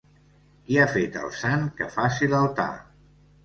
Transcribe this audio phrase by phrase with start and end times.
[0.69, 2.69] Qui ha fet el sant, que faci l'altar.